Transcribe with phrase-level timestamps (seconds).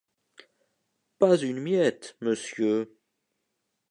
[1.19, 2.97] Pas une miette, monsieur.